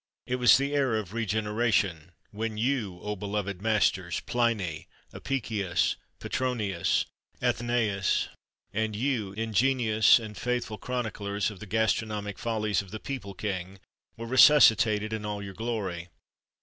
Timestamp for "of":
0.99-1.13, 11.51-11.59, 12.81-12.89